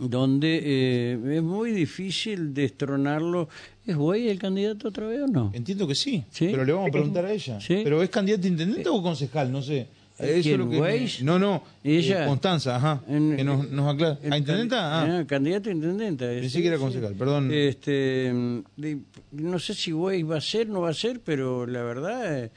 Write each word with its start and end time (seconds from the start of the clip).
donde 0.00 0.60
eh, 0.62 1.36
es 1.36 1.42
muy 1.42 1.72
difícil 1.72 2.52
destronarlo. 2.54 3.48
¿Es 3.86 3.96
Güey 3.96 4.28
el 4.28 4.38
candidato 4.38 4.88
otra 4.88 5.06
vez 5.06 5.22
o 5.22 5.26
no? 5.26 5.50
Entiendo 5.54 5.86
que 5.86 5.94
sí, 5.94 6.24
Sí. 6.30 6.48
pero 6.50 6.64
le 6.64 6.72
vamos 6.72 6.88
a 6.88 6.92
preguntar 6.92 7.24
a 7.24 7.32
ella. 7.32 7.60
Sí. 7.60 7.80
¿Pero 7.84 8.02
es 8.02 8.10
candidata 8.10 8.46
a 8.46 8.50
intendente 8.50 8.88
o 8.88 9.02
concejal? 9.02 9.50
No 9.50 9.62
sé. 9.62 9.86
Eso 10.18 10.42
¿Quién, 10.42 10.54
es 10.54 10.66
lo 10.66 10.68
que 10.70 10.80
Weiss? 10.80 11.22
No, 11.22 11.38
no. 11.38 11.62
¿Ella? 11.84 12.24
eh, 12.24 12.26
Constanza, 12.26 12.74
ajá. 12.74 13.02
En- 13.08 13.36
que 13.36 13.44
nos, 13.44 13.70
nos 13.70 13.94
aclara. 13.94 14.18
El 14.20 14.32
¿A 14.32 14.38
intendenta? 14.38 15.00
Ah, 15.02 15.06
can- 15.06 15.26
candidato 15.26 15.68
a 15.70 15.72
intendenta. 15.72 16.26
Pensé 16.26 16.50
sí, 16.50 16.60
que 16.60 16.66
era 16.66 16.76
sí. 16.76 16.82
concejal, 16.82 17.14
perdón. 17.14 17.50
Este, 17.52 17.92
de- 18.76 18.98
no 19.30 19.58
sé 19.60 19.74
si 19.74 19.92
Güey 19.92 20.24
va 20.24 20.38
a 20.38 20.40
ser, 20.40 20.68
no 20.68 20.80
va 20.80 20.90
a 20.90 20.94
ser, 20.94 21.20
pero 21.20 21.66
la 21.68 21.82
verdad 21.84 22.44
eh, 22.46 22.50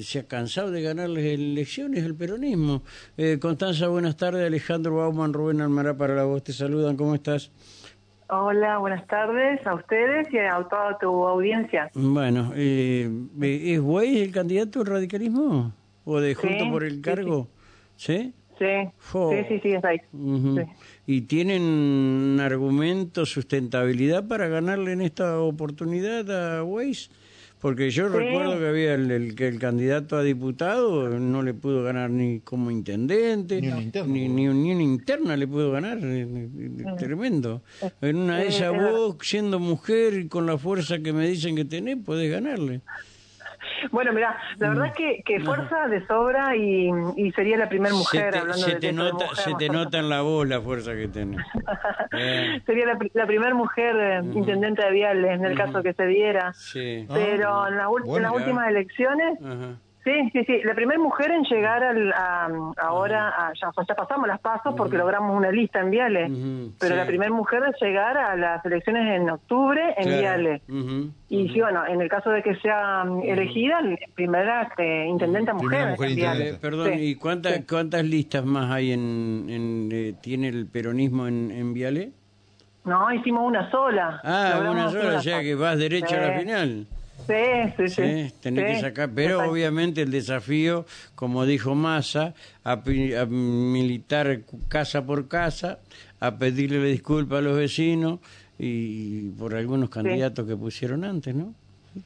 se 0.00 0.20
ha 0.20 0.26
cansado 0.26 0.70
de 0.70 0.82
ganar 0.82 1.10
las 1.10 1.24
elecciones 1.24 2.04
el 2.04 2.14
peronismo. 2.14 2.82
Eh, 3.16 3.38
Constanza, 3.40 3.88
buenas 3.88 4.16
tardes. 4.16 4.46
Alejandro 4.46 4.96
Bauman, 4.96 5.32
Rubén 5.32 5.60
Almará 5.60 5.96
para 5.96 6.14
la 6.14 6.24
voz 6.24 6.42
te 6.42 6.52
saludan. 6.52 6.96
¿Cómo 6.96 7.14
estás? 7.14 7.50
Hola, 8.28 8.78
buenas 8.78 9.06
tardes 9.06 9.66
a 9.66 9.74
ustedes 9.74 10.32
y 10.32 10.38
a 10.38 10.66
toda 10.70 10.96
tu 10.98 11.26
audiencia. 11.26 11.90
Bueno, 11.92 12.52
eh, 12.56 13.10
¿es 13.42 13.80
Güey 13.80 14.22
el 14.22 14.32
candidato 14.32 14.80
al 14.80 14.86
radicalismo? 14.86 15.74
¿O 16.04 16.18
de 16.18 16.34
Junto 16.34 16.64
Sí, 16.64 16.70
por 16.70 16.84
el 16.84 17.02
Cargo? 17.02 17.48
¿Sí? 17.96 18.32
Sí, 18.58 18.88
sí, 19.12 19.44
sí, 19.48 19.60
sí, 19.62 19.72
es 19.72 19.84
ahí. 19.84 19.98
Sí. 20.12 20.62
¿Y 21.06 21.20
tienen 21.22 22.38
argumento, 22.40 23.26
sustentabilidad 23.26 24.26
para 24.26 24.48
ganarle 24.48 24.92
en 24.92 25.02
esta 25.02 25.38
oportunidad 25.40 26.30
a 26.30 26.64
Weiss? 26.64 27.10
Porque 27.62 27.90
yo 27.92 28.08
Sí. 28.10 28.16
recuerdo 28.18 28.58
que 28.58 28.66
había 28.66 28.94
el, 28.94 29.08
el- 29.12 29.34
que 29.36 29.46
el 29.46 29.60
candidato 29.60 30.16
a 30.16 30.24
diputado 30.24 31.08
no 31.20 31.42
le 31.44 31.54
pudo 31.54 31.84
ganar 31.84 32.10
ni 32.10 32.40
como 32.40 32.72
intendente, 32.72 33.60
Ni 33.60 33.68
una 33.68 33.80
interna, 33.82 34.12
ni, 34.12 34.28
ni, 34.28 34.48
ni 34.48 34.72
una 34.72 34.82
interna 34.82 35.36
le 35.36 35.46
pudo 35.46 35.70
ganar. 35.70 35.98
eh, 36.02 36.26
eh, 36.26 36.84
Tremendo. 36.98 37.62
En 38.00 38.16
una 38.16 38.38
de 38.38 38.46
Eh, 38.46 38.48
esas 38.48 38.74
es 38.74 38.80
vos, 38.92 39.16
siendo 39.22 39.60
mujer 39.60 40.14
y 40.14 40.26
con 40.28 40.44
la 40.44 40.58
fuerza 40.58 40.98
que 40.98 41.12
me 41.12 41.28
dicen 41.28 41.54
que 41.54 41.64
tenés, 41.64 41.98
podés 42.04 42.28
ganarle. 42.32 42.80
Bueno, 43.90 44.12
mira, 44.12 44.36
la 44.58 44.68
verdad 44.68 44.86
es 44.86 44.92
que, 44.92 45.22
que 45.24 45.40
fuerza 45.40 45.88
de 45.88 46.06
sobra 46.06 46.54
y, 46.56 46.90
y 47.16 47.32
sería 47.32 47.56
la 47.56 47.68
primera 47.68 47.94
mujer 47.94 48.24
se 48.26 48.30
te, 48.32 48.38
hablando 48.38 48.62
se 48.64 48.74
de, 48.74 48.80
te 48.80 48.86
de 48.88 48.92
nota, 48.92 49.24
mujer, 49.24 49.36
se 49.36 49.54
te 49.54 49.68
nota 49.68 49.98
en 49.98 50.08
la 50.08 50.20
voz 50.22 50.48
la 50.48 50.60
fuerza 50.60 50.92
que 50.94 51.08
tenés. 51.08 51.40
Eh, 52.14 52.60
Sería 52.66 52.84
la, 52.86 52.98
la 53.14 53.26
primera 53.26 53.54
mujer 53.54 53.96
eh, 53.98 54.20
intendente 54.34 54.84
de 54.84 54.92
Viales 54.92 55.30
en 55.30 55.44
el 55.46 55.56
caso 55.56 55.82
que 55.82 55.94
se 55.94 56.06
diera. 56.06 56.52
sí. 56.52 57.06
Pero 57.12 57.66
en, 57.68 57.76
la 57.78 57.84
en 57.84 58.04
bueno, 58.04 58.28
las 58.28 58.32
últimas 58.36 58.68
elecciones, 58.68 59.38
Ajá. 59.42 59.76
Sí, 60.04 60.30
sí, 60.32 60.44
sí, 60.44 60.60
la 60.64 60.74
primera 60.74 60.98
mujer 61.00 61.30
en 61.30 61.42
llegar 61.44 61.82
al, 61.82 62.12
a, 62.12 62.48
ahora, 62.78 63.28
a- 63.28 63.52
ya, 63.54 63.70
ya 63.86 63.94
pasamos 63.94 64.26
las 64.28 64.40
pasos 64.40 64.74
porque 64.76 64.96
logramos 64.98 65.36
una 65.36 65.50
lista 65.50 65.80
en 65.80 65.90
Viales, 65.90 66.30
Ujú, 66.30 66.72
pero 66.78 66.94
sí. 66.94 67.00
la 67.00 67.06
primera 67.06 67.30
mujer 67.32 67.62
en 67.64 67.72
llegar 67.80 68.16
a 68.18 68.36
las 68.36 68.64
elecciones 68.64 69.20
en 69.20 69.30
octubre 69.30 69.94
en 69.96 70.04
Claro. 70.04 70.18
Viales. 70.20 70.62
Y 71.28 71.48
sí, 71.48 71.60
bueno, 71.60 71.86
en 71.86 72.00
el 72.00 72.08
caso 72.08 72.30
de 72.30 72.42
que 72.42 72.54
sea 72.56 73.04
mm, 73.04 73.22
elegida, 73.24 73.80
primera 74.14 74.62
este, 74.62 75.06
intendenta 75.06 75.54
mujer. 75.54 75.68
Primera 75.68 75.90
mujer 75.92 76.06
en 76.06 76.12
intendenta. 76.12 76.36
Viales. 76.38 76.54
Eh, 76.54 76.58
perdón, 76.60 76.90
Sí. 76.94 76.98
¿y 77.06 77.14
cuántas 77.16 77.54
sí. 77.56 77.64
cuántas 77.68 78.04
listas 78.04 78.44
más 78.44 78.70
hay 78.70 78.92
en, 78.92 79.46
en, 79.48 79.88
eh, 79.92 80.14
tiene 80.20 80.48
el 80.48 80.66
peronismo 80.66 81.26
en, 81.26 81.50
en 81.50 81.72
Viale? 81.74 82.12
No, 82.84 83.12
hicimos 83.12 83.46
una 83.46 83.70
sola. 83.70 84.20
Ah, 84.24 84.54
Logramos 84.56 84.74
una 84.76 84.90
sola, 84.90 85.08
una 85.10 85.18
o 85.18 85.22
sea 85.22 85.40
que 85.40 85.54
vas 85.54 85.78
derecho 85.78 86.16
a 86.16 86.18
la 86.18 86.34
Sí. 86.34 86.40
final. 86.40 86.86
Sí, 87.26 87.72
sí, 87.76 87.88
sí. 87.88 88.02
Sí, 88.02 88.34
tenés 88.40 88.66
Sí, 88.66 88.72
que 88.72 88.80
sacar, 88.80 89.10
pero 89.14 89.50
obviamente 89.50 90.02
el 90.02 90.10
desafío, 90.10 90.86
como 91.14 91.44
dijo 91.44 91.74
Massa, 91.74 92.34
a, 92.64 92.76
militar 93.26 94.40
casa 94.68 95.04
por 95.04 95.28
casa, 95.28 95.78
a 96.20 96.36
pedirle 96.36 96.82
disculpas 96.84 97.38
a 97.38 97.42
los 97.42 97.56
vecinos 97.56 98.20
y 98.58 99.30
por 99.30 99.54
algunos 99.54 99.90
candidatos 99.90 100.46
que 100.46 100.56
pusieron 100.56 101.04
antes, 101.04 101.34
¿no? 101.34 101.54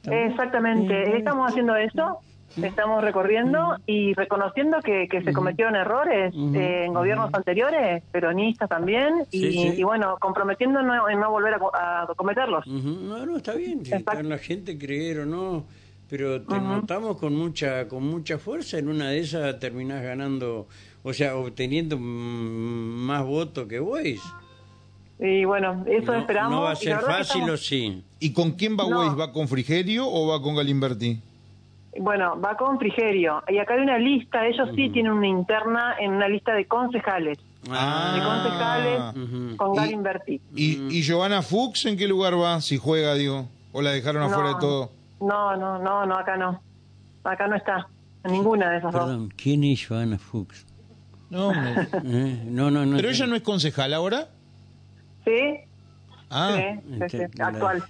Exactamente, 0.09 1.17
estamos 1.17 1.49
haciendo 1.49 1.75
eso, 1.75 2.19
estamos 2.61 3.03
recorriendo 3.03 3.77
y 3.85 4.13
reconociendo 4.13 4.79
que, 4.81 5.07
que 5.07 5.21
se 5.21 5.33
cometieron 5.33 5.75
errores 5.75 6.33
eh, 6.35 6.83
en 6.85 6.93
gobiernos 6.93 7.29
anteriores, 7.33 8.03
peronistas 8.11 8.69
también, 8.69 9.25
y, 9.31 9.39
Sí, 9.39 9.51
sí. 9.51 9.73
y 9.77 9.83
bueno, 9.83 10.17
comprometiéndonos 10.19 11.09
en 11.09 11.19
no 11.19 11.29
volver 11.31 11.53
a, 11.55 11.59
co- 11.59 11.71
a 11.75 12.07
cometerlos. 12.15 12.65
No, 12.67 13.25
no, 13.25 13.37
está 13.37 13.53
bien, 13.53 13.85
si 13.85 13.91
Exacto. 13.91 14.11
está 14.11 14.19
en 14.21 14.29
la 14.29 14.37
gente 14.37 14.77
creer 14.77 15.19
o 15.19 15.25
no, 15.25 15.65
pero 16.09 16.41
te 16.41 16.59
notamos 16.59 17.17
con 17.17 17.35
mucha 17.35 17.87
con 17.87 18.03
mucha 18.07 18.37
fuerza, 18.37 18.77
en 18.77 18.87
una 18.89 19.09
de 19.09 19.19
esas 19.19 19.59
terminás 19.59 20.01
ganando, 20.01 20.67
o 21.03 21.13
sea, 21.13 21.35
obteniendo 21.35 21.97
más 21.99 23.23
votos 23.25 23.67
que 23.67 23.79
vos. 23.79 23.99
Y 25.19 25.45
bueno, 25.45 25.83
eso 25.87 26.11
no, 26.13 26.19
esperamos. 26.19 26.51
no 26.51 26.61
va 26.61 26.71
a 26.71 26.75
ser 26.75 26.95
fácil 26.99 27.41
estamos- 27.41 27.49
o 27.49 27.57
sí. 27.57 28.03
¿Y 28.19 28.33
con 28.33 28.51
quién 28.51 28.77
va 28.77 28.87
No. 28.87 28.99
Weiss? 28.99 29.19
¿Va 29.19 29.31
con 29.33 29.47
Frigerio 29.47 30.07
o 30.07 30.27
va 30.27 30.41
con 30.41 30.55
Galimberti? 30.55 31.19
Bueno, 31.99 32.39
va 32.39 32.55
con 32.57 32.77
Frigerio. 32.79 33.43
Y 33.47 33.57
acá 33.57 33.73
hay 33.75 33.81
una 33.81 33.97
lista, 33.97 34.45
ellos 34.45 34.69
sí 34.75 34.89
tienen 34.89 35.11
una 35.11 35.27
interna 35.27 35.95
en 35.99 36.11
una 36.13 36.27
lista 36.27 36.53
de 36.53 36.65
concejales. 36.65 37.37
Ah. 37.69 38.13
de 38.15 38.23
concejales 38.23 39.57
con 39.57 39.73
Y- 39.73 39.77
Galimberti. 39.77 40.41
¿Y, 40.55 40.97
¿Y 40.97 41.01
Giovanna 41.01 41.41
Fuchs 41.41 41.85
en 41.85 41.97
qué 41.97 42.07
lugar 42.07 42.39
va? 42.39 42.61
Si 42.61 42.77
juega, 42.77 43.13
digo. 43.15 43.49
¿O 43.73 43.81
la 43.81 43.91
dejaron 43.91 44.23
afuera 44.23 44.49
de 44.49 44.55
todo? 44.59 44.91
No, 45.19 45.55
no, 45.57 45.77
no, 45.79 46.05
no, 46.05 46.15
acá 46.15 46.37
no. 46.37 46.61
Acá 47.23 47.47
no 47.47 47.55
está. 47.57 47.87
En 48.23 48.31
ninguna 48.31 48.69
de 48.71 48.77
esas 48.77 48.93
dos. 48.93 49.01
Perdón, 49.03 49.33
¿quién 49.35 49.63
es 49.65 49.85
Joana 49.85 50.17
Fuchs? 50.17 50.65
No, 51.29 51.51
me- 51.51 51.73
¿Eh? 52.05 52.43
No, 52.45 52.71
no, 52.71 52.85
no. 52.85 52.95
¿Pero 52.95 53.09
ella 53.09 53.27
no 53.27 53.35
es 53.35 53.41
concejal 53.41 53.93
ahora? 53.93 54.27
Sí, 55.25 55.59
Ah, 56.29 56.55
sí, 56.57 56.81
sí, 57.09 57.17
sí, 57.17 57.41
actual. 57.41 57.83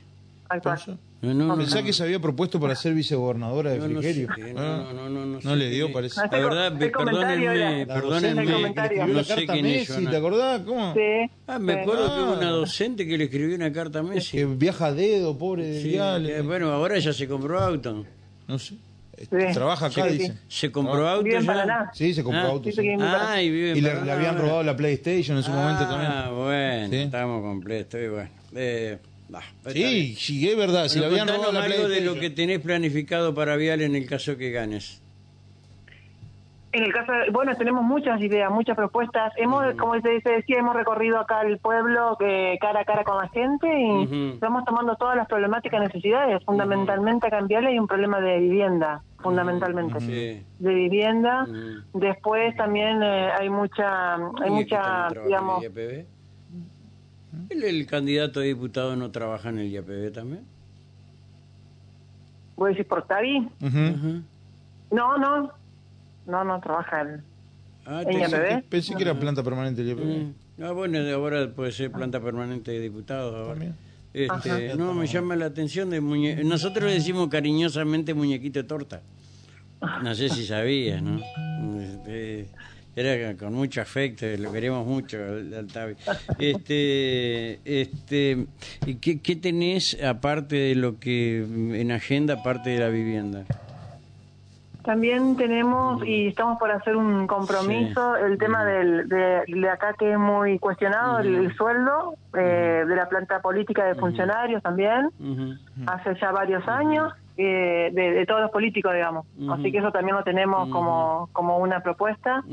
Actual. 0.50 1.00
No, 1.20 1.34
no, 1.34 1.46
no, 1.48 1.58
Pensá 1.58 1.80
no. 1.80 1.86
que 1.86 1.94
se 1.94 2.04
había 2.04 2.20
propuesto 2.20 2.60
para 2.60 2.76
ser 2.76 2.94
vicegobernadora 2.94 3.72
de 3.72 3.80
No, 3.80 3.88
no 3.88 4.02
Frigerio. 4.02 4.28
sé, 4.36 4.54
Ah. 4.56 4.84
no, 4.94 4.94
no, 4.94 5.10
no, 5.10 5.26
no 5.26 5.42
sé 5.42 5.48
No 5.48 5.56
le 5.56 5.70
dio, 5.72 5.92
parece. 5.92 6.22
La 6.22 6.28
verdad, 6.28 6.78
perdónenme, 6.78 7.86
perdónenme, 7.88 8.46
no 8.46 9.08
la 9.08 9.24
sé 9.24 9.46
quién 9.48 9.66
es 9.66 9.90
Messi. 9.90 10.06
¿te 10.06 10.16
acordás? 10.16 10.62
¿Cómo? 10.62 10.94
Sí. 10.94 11.32
Ah, 11.48 11.58
me 11.58 11.74
sí. 11.74 11.80
acuerdo 11.80 12.16
que 12.16 12.22
hubo 12.22 12.34
Ah. 12.34 12.38
una 12.38 12.50
docente 12.52 13.08
que 13.08 13.18
le 13.18 13.24
escribió 13.24 13.56
una 13.56 13.72
carta 13.74 14.00
a 14.00 14.04
Messi. 14.04 14.38
Que 14.38 14.46
viaja 14.46 14.86
a 14.88 14.94
dedo, 14.94 15.36
pobre 15.38 15.66
de 15.66 15.82
Sí, 15.82 15.96
eh, 15.98 16.42
bueno, 16.46 16.70
ahora 16.72 17.00
ya 17.00 17.12
se 17.12 17.28
compró 17.28 17.60
auto. 17.60 18.06
No 18.48 18.60
sé. 18.60 18.76
Eh, 19.18 19.26
Sí. 19.28 19.54
Trabaja 19.56 19.88
acá, 19.88 20.04
Sí, 20.04 20.10
sí. 20.12 20.18
dice. 20.20 20.34
Se 20.48 20.72
compró 20.72 21.08
Ah. 21.08 21.14
auto 21.14 21.24
Vive 21.24 21.38
en 21.38 21.42
ya. 21.42 21.48
Paraná. 21.48 21.92
Sí, 21.96 22.14
se 22.14 22.24
compró 22.24 22.42
Ah, 22.42 22.46
auto. 22.52 22.70
Ah, 23.02 23.42
y 23.42 23.50
vive 23.50 23.72
en 23.72 23.78
Y 23.78 23.82
le, 23.82 23.90
habían 23.92 24.38
robado 24.38 24.62
la 24.62 24.76
PlayStation 24.78 25.36
en 25.38 25.42
su 25.44 25.50
momento 25.50 25.86
Ah, 25.88 25.90
también. 25.90 26.36
bueno, 26.44 26.90
Sí. 26.92 26.96
estamos 26.98 27.42
completos. 27.42 28.00
y 28.00 28.08
bueno. 28.08 28.30
Eh, 29.28 29.32
bah, 29.64 29.72
Sí, 29.72 29.80
bien. 29.80 30.16
sí, 30.16 30.50
es 30.50 30.58
verdad. 30.58 30.88
si 30.88 31.00
le 31.00 31.08
Bueno, 31.08 31.24
habían 31.24 31.38
robado 31.38 31.52
la 31.54 31.64
algo 31.66 31.88
de 31.90 32.02
lo 32.02 32.16
que 32.20 32.30
tenés 32.30 32.60
planificado 32.60 33.34
para 33.34 33.56
Vial 33.56 33.82
en 33.82 33.96
el 33.96 34.08
caso 34.08 34.38
que 34.38 34.52
ganes. 34.52 35.02
En 36.74 36.84
el 36.84 36.94
caso, 36.94 37.12
de- 37.14 37.32
bueno, 37.32 37.56
tenemos 37.56 37.84
muchas 37.84 38.22
ideas, 38.22 38.52
muchas 38.52 38.76
propuestas. 38.76 39.34
Hemos, 39.38 39.74
como 39.76 40.00
se, 40.02 40.10
decía, 40.10 40.58
hemos 40.60 40.76
recorrido 40.76 41.18
acá 41.18 41.42
el 41.42 41.58
pueblo 41.60 42.18
eh, 42.20 42.58
cara 42.60 42.82
a 42.82 42.86
cara 42.86 43.04
con 43.04 43.18
la 43.18 43.30
gente 43.30 43.68
y 43.68 44.34
estamos 44.34 44.64
tomando 44.66 44.96
todas 44.96 45.16
las 45.16 45.28
problemáticas 45.28 45.80
y 45.82 45.86
necesidades. 45.88 46.44
Fundamentalmente 46.44 47.26
acá 47.28 47.40
en 47.40 47.48
hay 47.68 47.80
un 47.80 47.88
problema 47.88 48.20
de 48.20 48.38
vivienda, 48.40 49.02
fundamentalmente. 49.24 50.00
Sí. 50.02 50.44
De 50.60 50.74
vivienda. 50.74 51.48
Después 51.94 52.56
también 52.58 53.02
eh, 53.02 53.30
hay 53.40 53.50
mucha, 53.50 54.16
hay 54.16 54.22
¿Y 54.42 54.44
que 54.44 54.50
mucha, 54.50 55.08
digamos, 55.26 55.64
el? 57.50 57.64
¿El, 57.64 57.86
candidato 57.88 58.40
a 58.40 58.44
diputado 58.44 58.96
no 58.96 59.12
trabaja 59.12 59.50
en 59.50 59.60
el 59.60 59.70
IAPB 59.72 60.12
también? 60.14 60.42
voy 62.56 62.70
a 62.70 62.72
decir 62.72 62.88
por 62.88 63.06
Tavi. 63.06 63.38
Ujú. 63.38 63.78
Ajá. 63.78 64.22
No, 64.92 65.18
no, 65.18 65.52
no, 66.26 66.44
no 66.44 66.60
trabaja 66.60 67.02
en... 67.02 67.24
Ah, 67.86 68.02
¿En 68.02 68.08
te- 68.08 68.14
IAPB? 68.20 68.32
Pensé, 68.32 68.56
que- 68.56 68.64
pensé 68.70 68.96
que 68.96 69.04
era 69.04 69.14
planta 69.20 69.44
permanente 69.44 69.82
el 69.82 69.90
IAPB. 69.90 70.02
Mm. 70.02 70.34
Ah, 70.64 70.72
bueno, 70.72 71.04
de 71.04 71.14
ahora 71.14 71.50
puede 71.50 71.72
ser 71.72 71.92
planta 71.92 72.20
permanente 72.20 72.72
de 72.72 72.80
diputados. 72.80 73.36
Ahora. 73.36 73.50
También. 73.52 73.76
Este, 74.14 74.76
no, 74.76 74.94
me 74.96 75.06
llama 75.06 75.36
la 75.36 75.46
atención 75.46 75.92
de 75.92 76.02
muñe... 76.02 76.44
Nosotros 76.44 76.86
le 76.86 76.94
decimos 76.94 77.28
cariñosamente 77.28 78.16
muñequito 78.16 78.60
de 78.60 78.64
torta. 78.64 79.02
No 80.02 80.16
sé 80.16 80.30
si 80.30 80.44
sabías, 80.44 81.04
¿no? 81.04 81.20
Este, 81.80 82.48
era 82.98 83.38
con 83.38 83.54
mucho 83.54 83.80
afecto, 83.82 84.26
lo 84.40 84.52
queremos 84.52 84.86
mucho 84.86 85.18
al, 85.18 85.68
Tavi. 85.72 85.96
Este, 86.40 87.60
este, 87.64 88.48
¿y 88.88 88.96
qué, 88.96 89.22
qué 89.22 89.36
tenés 89.36 90.02
aparte 90.04 90.56
de 90.56 90.76
lo 90.76 91.00
que 91.00 91.40
en 91.40 91.92
agenda, 91.92 92.36
aparte 92.36 92.72
de 92.72 92.80
la 92.80 92.90
vivienda? 92.90 93.44
También 94.84 95.36
tenemos, 95.36 96.04
y 96.08 96.28
estamos 96.28 96.58
por 96.58 96.72
hacer 96.72 96.96
un 96.96 97.28
compromiso, 97.28 98.16
el 98.16 98.38
tema 98.38 98.64
del, 98.64 99.10
de, 99.10 99.44
de 99.46 99.70
acá 99.70 99.94
que 100.00 100.14
es 100.14 100.18
muy 100.18 100.58
cuestionado, 100.60 101.20
el, 101.20 101.36
el 101.36 101.56
sueldo 101.56 102.16
eh, 102.34 102.86
de 102.88 102.96
la 102.96 103.10
planta 103.10 103.42
política 103.42 103.86
de 103.86 103.96
funcionarios 103.96 104.64
también, 104.64 105.10
hace 105.86 106.16
ya 106.20 106.32
varios 106.32 106.66
años, 106.70 107.14
eh, 107.38 107.90
de, 107.94 108.12
de 108.12 108.26
todos 108.26 108.42
los 108.42 108.52
políticos, 108.52 108.94
digamos. 108.94 109.26
Así 109.52 109.72
que 109.72 109.78
eso 109.78 109.92
también 109.92 110.16
lo 110.18 110.24
tenemos 110.24 110.70
como, 110.70 111.30
como 111.34 111.58
una 111.60 111.82
propuesta. 111.82 112.44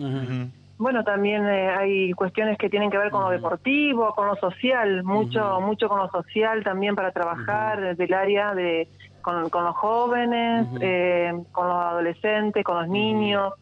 Bueno, 0.77 1.05
también 1.05 1.47
eh, 1.47 1.69
hay 1.71 2.13
cuestiones 2.13 2.59
que 2.59 2.69
tienen 2.69 2.91
que 2.91 2.99
ver 2.99 3.11
con 3.11 3.23
lo 3.23 3.31
deportivo, 3.31 4.13
con 4.15 4.27
lo 4.27 4.35
social, 4.37 5.05
mucho 5.05 5.61
mucho 5.61 5.89
con 5.89 5.99
lo 6.01 6.09
social 6.11 6.65
también 6.65 6.95
para 6.97 7.13
trabajar 7.13 7.81
desde 7.81 8.05
el 8.05 8.13
área 8.15 8.55
de 8.55 8.89
con, 9.23 9.49
con 9.51 9.65
los 9.65 9.77
jóvenes, 9.77 10.67
eh, 10.81 11.33
con 11.53 11.69
los 11.69 11.77
adolescentes, 11.77 12.65
con 12.65 12.77
los 12.81 12.89
niños, 12.89 13.53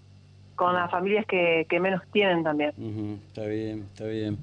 con 0.57 0.75
las 0.75 0.91
familias 0.91 1.25
que, 1.27 1.67
que 1.69 1.79
menos 1.81 2.01
tienen 2.13 2.43
también. 2.43 2.73
Está 3.29 3.47
bien, 3.47 3.81
está 3.93 4.05
bien. 4.07 4.39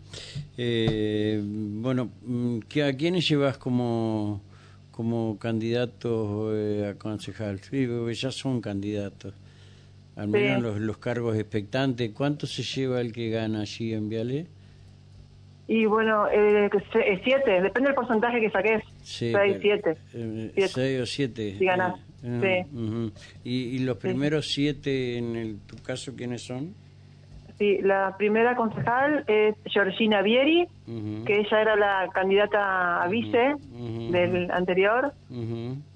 Eh, 0.57 1.41
bueno, 1.43 2.09
mm, 2.25 2.59
¿qué- 2.69 2.83
¿a 2.83 2.93
quiénes 2.95 3.27
llevas 3.27 3.57
como, 3.57 4.41
como 4.99 5.39
candidatos 5.39 6.51
eh, 6.57 6.91
a 6.91 6.99
concejal? 6.99 7.61
Sí, 7.61 7.87
ya 8.15 8.31
son 8.31 8.59
candidatos. 8.59 9.33
Al 10.17 10.25
Sí. 10.25 10.31
menos 10.33 10.61
los, 10.61 10.77
los 10.81 10.97
cargos 10.97 11.37
expectantes. 11.37 12.11
¿Cuánto 12.11 12.45
se 12.45 12.63
lleva 12.63 12.99
el 12.99 13.13
que 13.13 13.29
gana 13.29 13.61
allí 13.61 13.93
en 13.93 14.09
Viale? 14.09 14.47
Y 15.69 15.85
bueno, 15.85 16.27
eh, 16.27 16.65
eh, 16.65 17.21
siete, 17.23 17.61
depende 17.61 17.87
del 17.87 17.95
porcentaje 17.95 18.41
que 18.41 18.49
saques. 18.49 18.83
Sí, 19.01 19.31
Seis, 19.31 19.57
siete. 19.61 19.97
eh, 20.13 20.51
Siete. 20.53 20.67
seis 20.73 21.01
o 21.01 21.05
siete. 21.05 21.55
Si 21.57 21.63
ganás, 21.63 21.97
Eh, 22.21 22.65
sí. 22.67 22.75
ujú. 22.77 23.11
¿Y, 23.45 23.53
y 23.77 23.79
los 23.79 23.95
primeros 23.95 24.47
siete, 24.47 25.17
en 25.17 25.37
el, 25.37 25.59
tu 25.59 25.77
caso, 25.77 26.13
quiénes 26.13 26.41
son? 26.41 26.73
Sí, 27.59 27.79
la 27.81 28.15
primera 28.17 28.55
concejal 28.55 29.25
es 29.27 29.53
Georgina 29.65 30.21
Vieri, 30.21 30.65
que 31.25 31.39
ella 31.41 31.61
era 31.61 31.75
la 31.75 32.07
candidata 32.13 33.03
a 33.03 33.07
vice 33.09 33.55
del 33.69 34.49
anterior. 34.49 35.13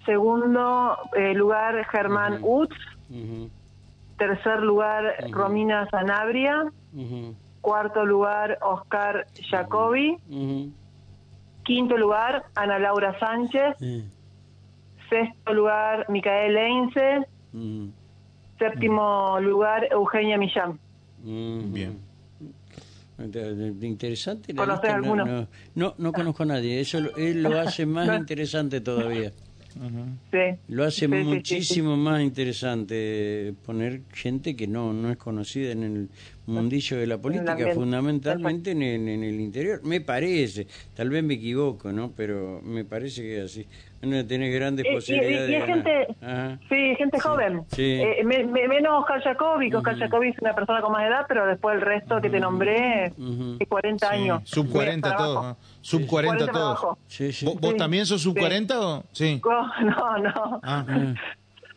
Segundo 0.06 0.98
eh, 1.16 1.34
lugar, 1.34 1.86
Germán 1.86 2.40
Utz. 2.42 2.76
Tercer 4.18 4.60
lugar, 4.62 5.16
Romina 5.32 5.88
Sanabria. 5.90 6.66
Cuarto 7.62 8.06
lugar, 8.06 8.58
Oscar 8.62 9.26
Jacobi. 9.50 10.18
Quinto 11.64 11.96
lugar, 11.96 12.44
Ana 12.56 12.78
Laura 12.78 13.18
Sánchez. 13.20 13.78
Sexto 15.10 15.54
lugar, 15.54 16.08
Micael 16.10 16.58
Eince. 16.58 17.26
Séptimo 18.60 19.40
lugar, 19.40 19.88
Eugenia 19.92 20.38
Millán. 20.38 20.78
Mm, 21.24 21.74
Bien. 21.74 21.98
Interesante. 23.82 24.54
la 24.54 24.62
¿Conoces 24.66 24.96
lista, 24.98 25.16
no-? 25.16 25.26
No, 25.26 25.48
no, 25.76 25.96
no 25.98 26.12
conozco 26.14 26.44
a 26.44 26.46
nadie. 26.48 26.80
Eso 26.80 27.00
lo- 27.00 27.16
él 27.16 27.44
lo 27.44 27.60
hace 27.60 27.86
más 27.86 28.20
interesante 28.20 28.82
todavía. 28.82 29.32
Sí. 30.32 30.38
Lo 30.68 30.84
hace 30.84 31.08
Sí, 31.08 31.12
sí, 31.12 31.18
sí, 31.18 31.24
muchísimo 31.24 31.98
más 31.98 32.22
interesante 32.22 33.56
poner 33.66 34.02
gente 34.14 34.56
que 34.56 34.68
no 34.68 34.94
no 34.94 35.10
es 35.10 35.18
conocida 35.18 35.72
en 35.72 35.84
el 35.84 36.10
mundillo 36.46 36.98
de 36.98 37.08
la 37.08 37.18
política, 37.18 37.52
ambiente. 37.54 37.76
fundamentalmente 37.76 38.72
en 38.72 38.82
el, 38.82 39.08
en 39.08 39.24
el 39.24 39.40
interior. 39.40 39.82
Me 39.84 40.02
parece, 40.02 40.68
tal 40.96 41.10
vez 41.10 41.24
me 41.24 41.36
equivoco, 41.36 41.92
¿no? 41.92 42.12
Pero 42.16 42.60
me 42.64 42.84
parece 42.86 43.22
que 43.22 43.40
es 43.40 43.46
así. 43.52 43.68
Bueno, 44.02 44.26
tenés 44.28 44.54
grandes 44.54 44.86
Y- 44.86 44.90
y- 44.90 44.94
posibilidades 44.96 45.48
y 45.50 45.52
de 45.54 45.58
es 45.60 45.66
ganar. 45.68 45.84
gente- 45.86 46.16
Ajá. 46.22 46.60
Sí, 46.68 46.96
gente 46.98 47.20
joven. 47.22 47.62
sí. 47.68 47.82
Eh, 48.02 48.22
me- 48.26 48.44
me- 48.44 48.68
menos 48.68 49.00
Oscar 49.02 49.22
Jacobi, 49.24 49.70
que 49.70 49.78
Oscar 49.78 49.98
Jacobi 49.98 50.30
es 50.30 50.40
una 50.42 50.54
persona 50.54 50.82
con 50.82 50.92
más 50.92 51.08
edad, 51.08 51.26
pero 51.28 51.48
después 51.48 51.76
el 51.76 51.82
resto 51.82 52.20
que 52.20 52.30
te 52.30 52.40
nombré, 52.42 53.14
Ujú. 53.18 53.58
de 53.60 53.66
40 53.66 54.10
Sí, 54.10 54.16
años. 54.16 54.42
Sub 54.44 54.70
40 54.70 55.10
Para 55.10 55.24
todos. 55.24 55.44
¿no? 55.46 55.58
Sub 55.80 56.06
40 56.06 56.46
40 56.48 56.52
para 56.52 56.76
todos. 56.76 56.98
Sí, 57.08 57.32
sí. 57.32 57.46
¿Vos, 57.46 57.56
vos 57.62 57.72
Sí. 57.72 57.78
también 57.78 58.06
sos 58.06 58.22
sub 58.22 58.34
Sí. 58.34 58.40
40 58.42 58.82
o? 58.82 59.04
Sí. 59.14 59.42
No, 59.42 59.68
no, 59.86 60.18
no. 60.18 60.60
Ah, 60.64 60.86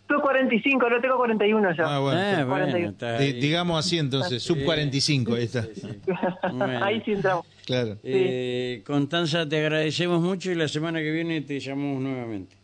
Tú 0.06 0.20
45, 0.20 0.88
no 0.88 1.00
tengo 1.00 1.16
41 1.16 1.74
yo. 1.74 1.84
ah, 1.86 1.98
bueno. 1.98 2.20
Ah, 2.20 2.44
bueno, 2.44 2.46
41. 2.66 2.88
está 2.90 3.18
Di- 3.18 3.24
ahí. 3.26 3.32
digamos 3.40 3.84
así 3.84 3.98
entonces, 3.98 4.40
sub 4.42 4.62
45, 4.64 5.34
ahí 5.34 5.44
está. 5.44 5.62
Sí, 5.64 5.70
sí. 5.74 5.88
Bueno. 6.52 6.84
Ahí 6.84 7.02
sí 7.04 7.12
entramos. 7.12 7.44
Claro. 7.64 7.96
Eh, 8.04 8.82
Constanza, 8.86 9.48
te 9.48 9.58
agradecemos 9.58 10.20
mucho 10.20 10.52
y 10.52 10.54
la 10.54 10.68
semana 10.68 11.00
que 11.00 11.10
viene 11.10 11.40
te 11.40 11.58
llamamos 11.58 12.00
nuevamente. 12.02 12.54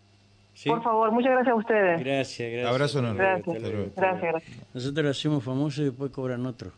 ¿Sí? 0.54 0.68
Por 0.68 0.82
favor, 0.84 1.10
muchas 1.10 1.32
gracias 1.32 1.52
a 1.52 1.56
ustedes. 1.56 2.00
Gracias, 2.04 2.52
gracias. 2.52 2.70
Abrazo 2.70 2.98
enorme. 3.00 3.18
Gracias, 3.18 3.62
gracias, 3.96 4.22
gracias. 4.22 4.56
Nosotros 4.74 5.04
lo 5.04 5.10
hacemos 5.10 5.42
famoso 5.42 5.82
y 5.82 5.84
después 5.86 6.12
cobran 6.12 6.46
otro. 6.46 6.70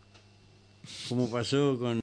Como 1.11 1.31
pasó 1.31 1.77
con... 1.79 1.93